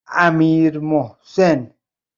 امیرمحسن 0.07 1.71